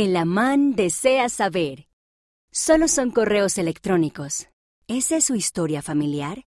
El 0.00 0.16
amán 0.16 0.76
desea 0.76 1.28
saber. 1.28 1.88
Solo 2.52 2.86
son 2.86 3.10
correos 3.10 3.58
electrónicos. 3.58 4.46
¿Esa 4.86 5.16
es 5.16 5.24
su 5.24 5.34
historia 5.34 5.82
familiar? 5.82 6.44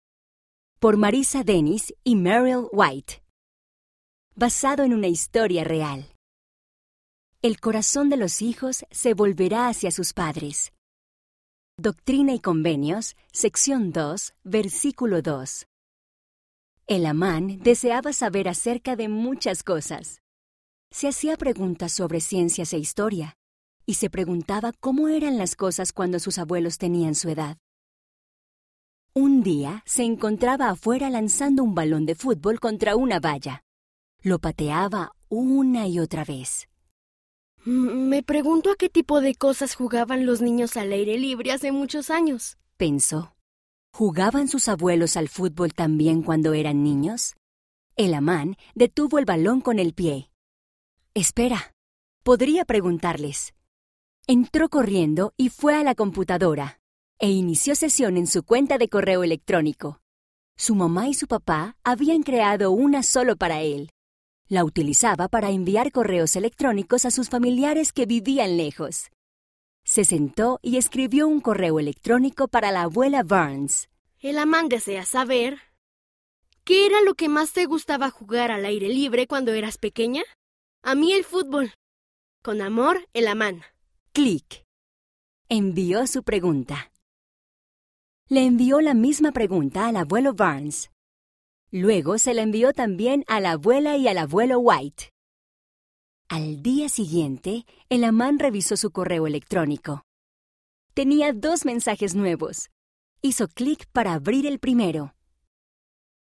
Por 0.79 0.97
Marisa 0.97 1.43
Dennis 1.43 1.93
y 2.05 2.15
Meryl 2.15 2.69
White. 2.71 3.25
Basado 4.37 4.85
en 4.85 4.95
una 4.95 5.09
historia 5.09 5.65
real. 5.65 6.15
El 7.43 7.59
corazón 7.59 8.09
de 8.09 8.19
los 8.19 8.41
hijos 8.41 8.87
se 8.93 9.15
volverá 9.15 9.67
hacia 9.67 9.91
sus 9.91 10.13
padres. 10.13 10.73
Doctrina 11.77 12.33
y 12.35 12.39
Convenios, 12.39 13.17
sección 13.33 13.91
2, 13.91 14.33
versículo 14.45 15.23
2. 15.23 15.67
El 16.87 17.05
amán 17.05 17.59
deseaba 17.59 18.13
saber 18.13 18.49
acerca 18.49 18.95
de 18.95 19.09
muchas 19.09 19.65
cosas. 19.65 20.23
Se 20.93 21.09
hacía 21.09 21.37
preguntas 21.37 21.91
sobre 21.91 22.21
ciencias 22.21 22.73
e 22.73 22.79
historia, 22.79 23.37
y 23.91 23.95
se 23.95 24.09
preguntaba 24.09 24.73
cómo 24.79 25.09
eran 25.09 25.37
las 25.37 25.57
cosas 25.57 25.93
cuando 25.93 26.21
sus 26.21 26.39
abuelos 26.39 26.79
tenían 26.79 27.17
su 27.17 27.29
edad. 27.29 27.59
Un 29.15 29.43
día 29.43 29.83
se 29.85 30.05
encontraba 30.05 30.69
afuera 30.69 31.11
lanzando 31.11 31.65
un 31.65 31.75
balón 31.75 32.07
de 32.07 32.15
fútbol 32.15 32.61
contra 32.61 32.95
una 32.95 33.19
valla. 33.19 33.65
Lo 34.23 34.39
pateaba 34.39 35.11
una 35.29 35.89
y 35.89 35.99
otra 35.99 36.25
vez. 36.25 36.69
Me 37.65 38.23
pregunto 38.23 38.71
a 38.71 38.77
qué 38.77 38.89
tipo 38.89 39.21
de 39.21 39.35
cosas 39.35 39.75
jugaban 39.75 40.25
los 40.25 40.41
niños 40.41 40.77
al 40.77 40.93
aire 40.93 41.19
libre 41.19 41.51
hace 41.51 41.73
muchos 41.73 42.11
años. 42.11 42.59
Pensó. 42.77 43.35
¿Jugaban 43.93 44.47
sus 44.47 44.69
abuelos 44.69 45.17
al 45.17 45.29
fútbol 45.29 45.75
también 45.75 46.23
cuando 46.23 46.55
eran 46.55 46.85
niños? 46.85 47.35
El 47.97 48.15
amán 48.15 48.55
detuvo 48.77 49.19
el 49.19 49.25
balón 49.25 49.61
con 49.61 49.81
el 49.81 49.95
pie. 49.95 50.31
Espera, 51.13 51.75
podría 52.23 52.65
preguntarles. 52.65 53.53
Entró 54.33 54.69
corriendo 54.69 55.35
y 55.37 55.49
fue 55.49 55.75
a 55.75 55.83
la 55.83 55.97
computadora 55.97 56.79
e 57.19 57.29
inició 57.31 57.75
sesión 57.75 58.17
en 58.17 58.29
su 58.29 58.45
cuenta 58.45 58.79
de 58.79 58.89
correo 58.89 59.25
electrónico. 59.25 60.01
Su 60.57 60.77
mamá 60.77 61.09
y 61.09 61.15
su 61.15 61.27
papá 61.27 61.77
habían 61.83 62.23
creado 62.23 62.71
una 62.71 63.03
solo 63.03 63.35
para 63.35 63.63
él. 63.63 63.91
La 64.47 64.63
utilizaba 64.63 65.27
para 65.27 65.51
enviar 65.51 65.91
correos 65.91 66.37
electrónicos 66.37 67.07
a 67.07 67.11
sus 67.11 67.29
familiares 67.29 67.93
que 67.93 68.07
vivían 68.07 68.57
lejos. 68.57 69.11
Se 69.85 70.05
sentó 70.05 70.61
y 70.63 70.77
escribió 70.77 71.27
un 71.27 71.41
correo 71.41 71.81
electrónico 71.81 72.47
para 72.47 72.71
la 72.71 72.83
abuela 72.83 73.25
Barnes. 73.25 73.89
El 74.21 74.39
amán 74.39 74.69
desea 74.69 75.05
saber. 75.07 75.59
¿Qué 76.63 76.87
era 76.87 77.01
lo 77.01 77.17
que 77.17 77.29
más 77.29 77.53
te 77.53 77.67
gustaba 77.67 78.11
jugar 78.11 78.53
al 78.53 78.65
aire 78.65 78.91
libre 78.91 79.27
cuando 79.27 79.53
eras 79.55 79.77
pequeña? 79.77 80.23
A 80.85 80.95
mí 80.95 81.15
el 81.15 81.25
fútbol. 81.25 81.75
Con 82.45 82.63
amor, 82.63 83.09
el 83.13 83.27
amán. 83.27 83.65
Clic. 84.13 84.67
Envió 85.49 86.05
su 86.09 86.25
pregunta. 86.25 86.91
Le 88.29 88.45
envió 88.45 88.81
la 88.81 88.93
misma 88.93 89.31
pregunta 89.31 89.87
al 89.87 89.95
abuelo 89.95 90.35
Barnes. 90.35 90.91
Luego 91.71 92.19
se 92.19 92.35
la 92.35 92.43
envió 92.43 92.73
también 92.73 93.23
a 93.29 93.39
la 93.39 93.53
abuela 93.53 93.97
y 93.97 94.09
al 94.09 94.19
abuelo 94.19 94.59
White. 94.59 95.13
Al 96.29 96.61
día 96.61 96.89
siguiente, 96.89 97.67
el 97.89 98.03
amán 98.03 98.41
revisó 98.41 98.77
su 98.77 98.91
correo 98.91 99.29
electrónico. 99.29 100.03
Tenía 100.93 101.33
dos 101.33 101.65
mensajes 101.65 102.17
nuevos. 102.17 102.71
Hizo 103.23 103.47
clic 103.47 103.87
para 103.93 104.15
abrir 104.15 104.45
el 104.45 104.59
primero. 104.59 105.15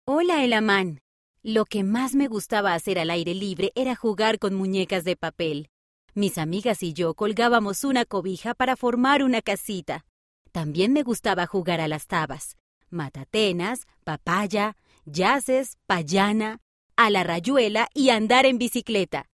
Hola, 0.04 0.44
el 0.44 0.52
amán. 0.52 0.98
Lo 1.44 1.64
que 1.64 1.84
más 1.84 2.16
me 2.16 2.26
gustaba 2.26 2.74
hacer 2.74 2.98
al 2.98 3.10
aire 3.10 3.34
libre 3.34 3.70
era 3.76 3.94
jugar 3.94 4.40
con 4.40 4.54
muñecas 4.56 5.04
de 5.04 5.14
papel. 5.14 5.70
Mis 6.18 6.36
amigas 6.36 6.82
y 6.82 6.94
yo 6.94 7.14
colgábamos 7.14 7.84
una 7.84 8.04
cobija 8.04 8.52
para 8.52 8.74
formar 8.74 9.22
una 9.22 9.40
casita. 9.40 10.04
También 10.50 10.92
me 10.92 11.04
gustaba 11.04 11.46
jugar 11.46 11.80
a 11.80 11.86
las 11.86 12.08
tabas, 12.08 12.56
matatenas, 12.90 13.86
papaya, 14.02 14.74
yaces, 15.04 15.76
payana, 15.86 16.58
a 16.96 17.10
la 17.10 17.22
rayuela 17.22 17.88
y 17.94 18.10
andar 18.10 18.46
en 18.46 18.58
bicicleta. 18.58 19.26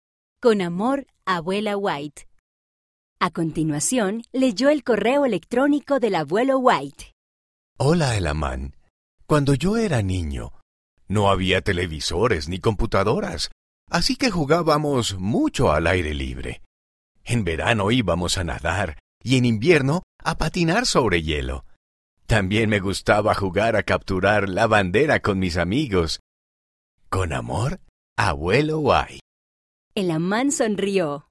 Con 0.40 0.60
amor, 0.60 1.06
abuela 1.24 1.76
White. 1.76 2.26
A 3.20 3.30
continuación, 3.30 4.24
leyó 4.32 4.68
el 4.68 4.82
correo 4.82 5.24
electrónico 5.24 6.00
del 6.00 6.16
abuelo 6.16 6.58
White. 6.58 7.12
Hola, 7.78 8.16
Elamán. 8.16 8.74
Cuando 9.26 9.54
yo 9.54 9.76
era 9.76 10.02
niño, 10.02 10.50
no 11.06 11.30
había 11.30 11.60
televisores 11.60 12.48
ni 12.48 12.58
computadoras, 12.58 13.52
así 13.88 14.16
que 14.16 14.32
jugábamos 14.32 15.16
mucho 15.16 15.70
al 15.70 15.86
aire 15.86 16.12
libre. 16.12 16.60
En 17.24 17.44
verano 17.44 17.90
íbamos 17.90 18.38
a 18.38 18.44
nadar 18.44 18.98
y 19.22 19.36
en 19.36 19.44
invierno 19.44 20.02
a 20.22 20.36
patinar 20.36 20.86
sobre 20.86 21.22
hielo. 21.22 21.64
También 22.26 22.70
me 22.70 22.80
gustaba 22.80 23.34
jugar 23.34 23.76
a 23.76 23.82
capturar 23.82 24.48
la 24.48 24.66
bandera 24.66 25.20
con 25.20 25.38
mis 25.38 25.56
amigos. 25.56 26.20
Con 27.08 27.32
amor, 27.32 27.80
abuelo 28.16 28.78
White. 28.80 29.20
El 29.94 30.10
amán 30.10 30.50
sonrió. 30.50 31.28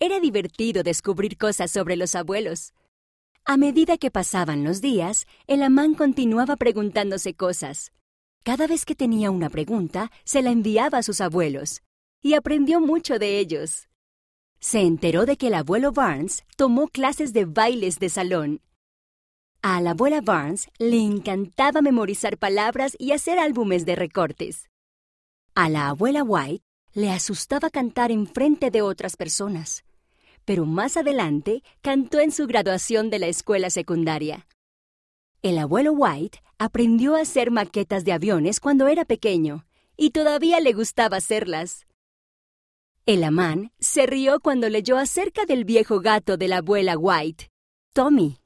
Era 0.00 0.20
divertido 0.20 0.82
descubrir 0.82 1.38
cosas 1.38 1.70
sobre 1.70 1.96
los 1.96 2.14
abuelos. 2.14 2.74
A 3.44 3.56
medida 3.56 3.96
que 3.96 4.10
pasaban 4.10 4.62
los 4.62 4.82
días, 4.82 5.26
el 5.46 5.62
amán 5.62 5.94
continuaba 5.94 6.56
preguntándose 6.56 7.34
cosas. 7.34 7.92
Cada 8.44 8.66
vez 8.66 8.84
que 8.84 8.94
tenía 8.94 9.30
una 9.30 9.48
pregunta, 9.48 10.12
se 10.24 10.42
la 10.42 10.50
enviaba 10.50 10.98
a 10.98 11.02
sus 11.02 11.20
abuelos, 11.20 11.82
y 12.20 12.34
aprendió 12.34 12.80
mucho 12.80 13.18
de 13.18 13.38
ellos. 13.38 13.87
Se 14.60 14.80
enteró 14.80 15.26
de 15.26 15.36
que 15.36 15.48
el 15.48 15.54
abuelo 15.54 15.92
Barnes 15.92 16.44
tomó 16.56 16.88
clases 16.88 17.32
de 17.32 17.44
bailes 17.44 17.98
de 17.98 18.08
salón 18.08 18.60
a 19.60 19.80
la 19.80 19.90
abuela 19.90 20.20
Barnes 20.20 20.68
le 20.78 20.98
encantaba 20.98 21.82
memorizar 21.82 22.38
palabras 22.38 22.94
y 22.96 23.10
hacer 23.10 23.40
álbumes 23.40 23.84
de 23.84 23.96
recortes. 23.96 24.70
A 25.56 25.68
la 25.68 25.88
abuela 25.88 26.22
White 26.22 26.64
le 26.92 27.10
asustaba 27.10 27.68
cantar 27.68 28.12
en 28.12 28.28
frente 28.28 28.70
de 28.70 28.82
otras 28.82 29.16
personas, 29.16 29.84
pero 30.44 30.64
más 30.64 30.96
adelante 30.96 31.64
cantó 31.82 32.20
en 32.20 32.30
su 32.30 32.46
graduación 32.46 33.10
de 33.10 33.18
la 33.18 33.26
escuela 33.26 33.68
secundaria. 33.68 34.46
El 35.42 35.58
abuelo 35.58 35.92
White 35.92 36.38
aprendió 36.58 37.16
a 37.16 37.22
hacer 37.22 37.50
maquetas 37.50 38.04
de 38.04 38.12
aviones 38.12 38.60
cuando 38.60 38.86
era 38.86 39.04
pequeño 39.04 39.66
y 39.96 40.10
todavía 40.10 40.60
le 40.60 40.72
gustaba 40.72 41.16
hacerlas. 41.16 41.87
El 43.08 43.24
amán 43.24 43.72
se 43.78 44.04
rió 44.04 44.38
cuando 44.38 44.68
leyó 44.68 44.98
acerca 44.98 45.46
del 45.46 45.64
viejo 45.64 46.00
gato 46.00 46.36
de 46.36 46.46
la 46.46 46.58
abuela 46.58 46.98
White, 46.98 47.50
Tommy. 47.94 48.36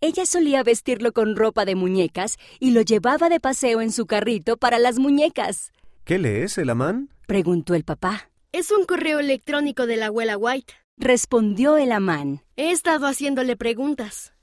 Ella 0.00 0.26
solía 0.26 0.62
vestirlo 0.62 1.12
con 1.12 1.34
ropa 1.34 1.64
de 1.64 1.74
muñecas 1.74 2.36
y 2.60 2.70
lo 2.70 2.82
llevaba 2.82 3.28
de 3.28 3.40
paseo 3.40 3.80
en 3.80 3.90
su 3.90 4.06
carrito 4.06 4.56
para 4.56 4.78
las 4.78 5.00
muñecas. 5.00 5.72
¿Qué 6.04 6.20
lees, 6.20 6.56
el 6.56 6.70
amán? 6.70 7.08
preguntó 7.26 7.74
el 7.74 7.82
papá. 7.82 8.30
Es 8.52 8.70
un 8.70 8.84
correo 8.84 9.18
electrónico 9.18 9.86
de 9.86 9.96
la 9.96 10.06
abuela 10.06 10.36
White. 10.36 10.72
Respondió 10.96 11.76
el 11.76 11.90
amán. 11.90 12.44
He 12.54 12.70
estado 12.70 13.08
haciéndole 13.08 13.56
preguntas. 13.56 14.34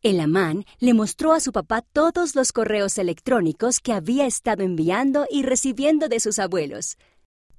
El 0.00 0.18
amán 0.18 0.64
le 0.80 0.94
mostró 0.94 1.34
a 1.34 1.40
su 1.40 1.52
papá 1.52 1.82
todos 1.82 2.34
los 2.34 2.52
correos 2.52 2.96
electrónicos 2.96 3.80
que 3.80 3.92
había 3.92 4.24
estado 4.24 4.62
enviando 4.62 5.26
y 5.30 5.42
recibiendo 5.42 6.08
de 6.08 6.20
sus 6.20 6.38
abuelos. 6.38 6.96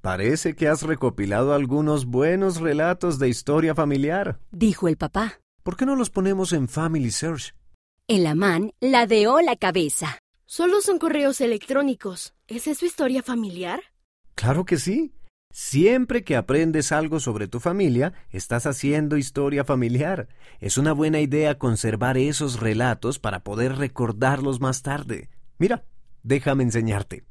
Parece 0.05 0.55
que 0.55 0.67
has 0.67 0.83
recopilado 0.83 1.55
algunos 1.55 2.05
buenos 2.05 2.59
relatos 2.59 3.17
de 3.17 3.27
historia 3.27 3.73
familiar, 3.73 4.39
dijo 4.51 4.87
el 4.87 4.97
papá. 4.97 5.39
¿Por 5.63 5.77
qué 5.77 5.87
no 5.87 5.95
los 5.95 6.11
ponemos 6.11 6.53
en 6.53 6.67
Family 6.67 7.09
Search? 7.09 7.55
El 8.07 8.27
amán 8.27 8.71
ladeó 8.79 9.41
la 9.41 9.55
cabeza. 9.55 10.19
Solo 10.45 10.81
son 10.81 10.99
correos 10.99 11.41
electrónicos. 11.41 12.35
¿Esa 12.45 12.69
es 12.69 12.77
su 12.77 12.85
historia 12.85 13.23
familiar? 13.23 13.81
Claro 14.35 14.63
que 14.63 14.77
sí. 14.77 15.15
Siempre 15.51 16.23
que 16.23 16.35
aprendes 16.35 16.91
algo 16.91 17.19
sobre 17.19 17.47
tu 17.47 17.59
familia, 17.59 18.13
estás 18.29 18.67
haciendo 18.67 19.17
historia 19.17 19.65
familiar. 19.65 20.27
Es 20.59 20.77
una 20.77 20.93
buena 20.93 21.19
idea 21.19 21.57
conservar 21.57 22.19
esos 22.19 22.59
relatos 22.59 23.17
para 23.17 23.43
poder 23.43 23.77
recordarlos 23.77 24.61
más 24.61 24.83
tarde. 24.83 25.31
Mira, 25.57 25.83
déjame 26.21 26.61
enseñarte. 26.61 27.23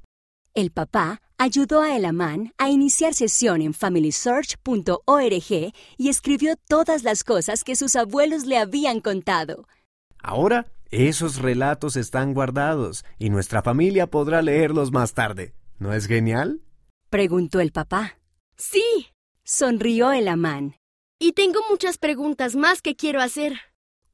El 0.57 0.71
papá 0.71 1.21
ayudó 1.37 1.81
a 1.81 1.97
Elamán 1.97 2.53
a 2.59 2.71
iniciar 2.71 3.13
sesión 3.13 3.61
en 3.61 3.75
familysearch.org 3.75 5.73
y 5.97 6.09
escribió 6.09 6.55
todas 6.69 7.03
las 7.03 7.25
cosas 7.25 7.65
que 7.65 7.75
sus 7.75 7.97
abuelos 7.97 8.45
le 8.47 8.59
habían 8.59 9.01
contado. 9.01 9.67
Ahora, 10.23 10.67
esos 10.93 11.39
relatos 11.43 11.97
están 11.97 12.35
guardados 12.35 13.05
y 13.19 13.31
nuestra 13.31 13.63
familia 13.63 14.07
podrá 14.07 14.43
leerlos 14.43 14.93
más 14.93 15.13
tarde. 15.13 15.55
¿No 15.81 15.93
es 15.93 16.07
genial? 16.07 16.61
Preguntó 17.11 17.59
el 17.59 17.73
papá. 17.73 18.21
Sí. 18.57 19.09
Sonrió 19.43 20.13
Elamán. 20.13 20.77
Y 21.19 21.33
tengo 21.33 21.63
muchas 21.69 21.99
preguntas 21.99 22.55
más 22.55 22.81
que 22.81 22.95
quiero 22.95 23.21
hacer. 23.21 23.59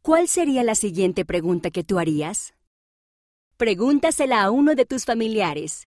¿Cuál 0.00 0.26
sería 0.26 0.64
la 0.64 0.74
siguiente 0.74 1.26
pregunta 1.26 1.70
que 1.70 1.84
tú 1.84 1.98
harías? 1.98 2.54
Pregúntasela 3.58 4.42
a 4.42 4.50
uno 4.50 4.74
de 4.74 4.86
tus 4.86 5.04
familiares. 5.04 5.89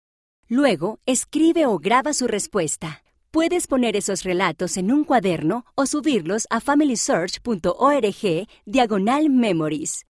Luego, 0.53 0.99
escribe 1.07 1.65
o 1.65 1.79
graba 1.79 2.13
su 2.13 2.27
respuesta. 2.27 3.03
Puedes 3.31 3.67
poner 3.67 3.97
esos 3.97 4.23
relatos 4.23 4.77
en 4.77 4.93
un 4.93 5.05
cuaderno 5.05 5.65
o 5.75 5.87
subirlos 5.87 6.47
a 6.51 6.61
familysearch.org 6.61 8.49
diagonal 8.67 9.31
memories. 9.31 10.01